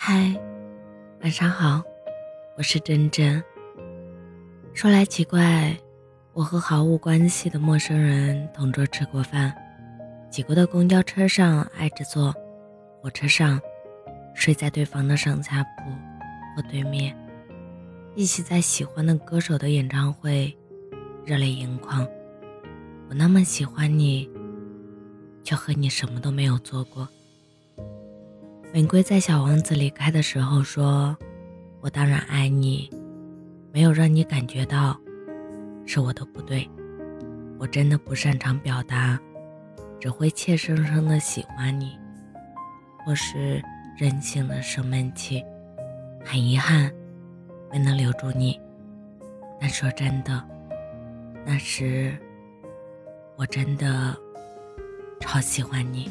[0.00, 0.32] 嗨，
[1.22, 1.82] 晚上好，
[2.56, 3.42] 我是真真。
[4.72, 5.76] 说来奇怪，
[6.32, 9.52] 我和毫无关系的陌生人同桌吃过饭，
[10.30, 12.32] 挤过的公交车上挨着坐，
[13.02, 13.60] 火车上
[14.34, 15.90] 睡在对方的上下铺
[16.54, 17.14] 或对面，
[18.14, 20.56] 一起在喜欢的歌手的演唱会
[21.26, 22.06] 热泪盈眶。
[23.08, 24.30] 我那么喜欢你，
[25.42, 27.06] 却和你什么都没有做过。
[28.70, 31.16] 玫瑰在小王子离开的时候说
[31.80, 32.90] ：“我当然爱你，
[33.72, 34.94] 没有让你感觉到
[35.86, 36.68] 是我的不对。
[37.58, 39.18] 我真的不擅长表达，
[39.98, 41.98] 只会怯生生的喜欢你，
[43.04, 43.60] 或是
[43.96, 45.42] 任性的生闷气。
[46.22, 46.92] 很遗憾
[47.72, 48.60] 没能留住你，
[49.58, 50.44] 但说真的，
[51.46, 52.14] 那时
[53.34, 54.14] 我真的
[55.20, 56.10] 超喜欢你。”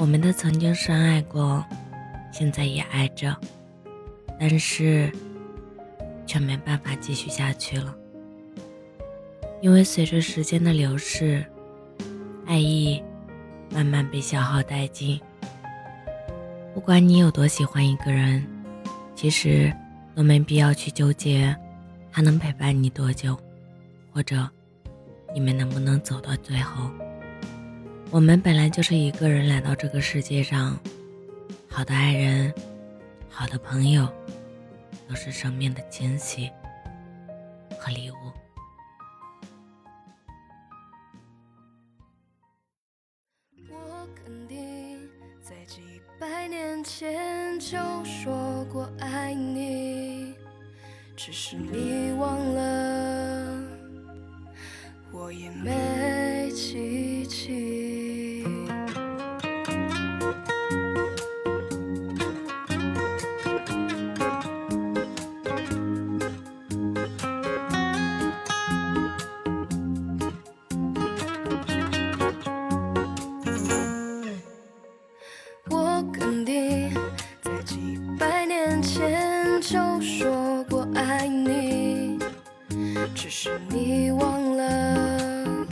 [0.00, 1.62] 我们的曾经深爱过，
[2.32, 3.36] 现在也爱着，
[4.38, 5.12] 但是
[6.26, 7.94] 却没办法继续下去了，
[9.60, 11.44] 因为随着时间的流逝，
[12.46, 13.02] 爱意
[13.68, 15.20] 慢慢被消耗殆尽。
[16.72, 18.42] 不管你有多喜欢一个人，
[19.14, 19.70] 其实
[20.14, 21.54] 都没必要去纠结
[22.10, 23.38] 他能陪伴你多久，
[24.14, 24.48] 或者
[25.34, 26.90] 你们能不能走到最后。
[28.12, 30.76] 我们本来就是一个人来到这个世界上，
[31.68, 32.52] 好的爱人，
[33.28, 34.08] 好的朋友，
[35.08, 36.50] 都是生命的惊喜
[37.78, 38.14] 和礼物。
[43.70, 45.08] 我肯定
[45.40, 45.80] 在几
[46.18, 50.34] 百年前就说过爱你，
[51.14, 53.62] 只是你忘了，
[55.12, 57.79] 我也没记起。
[83.30, 85.64] 只是你忘了，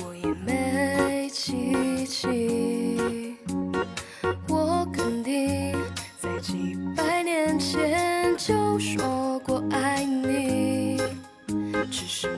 [0.00, 3.36] 我也没记起。
[4.48, 5.76] 我肯定
[6.18, 10.96] 在几百年前就说过爱你，
[11.90, 12.37] 只是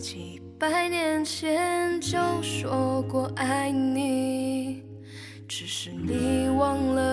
[0.00, 4.82] 几百年前就说过爱你，
[5.46, 7.09] 只是你忘了。